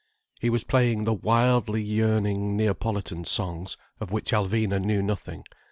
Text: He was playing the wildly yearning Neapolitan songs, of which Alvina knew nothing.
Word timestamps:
He 0.39 0.49
was 0.49 0.63
playing 0.63 1.03
the 1.03 1.13
wildly 1.13 1.83
yearning 1.83 2.57
Neapolitan 2.57 3.23
songs, 3.23 3.77
of 3.99 4.11
which 4.11 4.31
Alvina 4.31 4.83
knew 4.83 5.03
nothing. 5.03 5.43